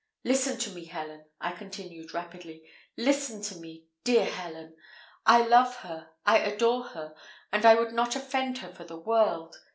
[0.23, 2.63] "Listen to me, Helen," I continued, rapidly
[2.97, 4.75] "listen to me, dear Helen
[5.27, 7.13] I love her, I adore her,
[7.51, 9.57] and I would not offend her for the world.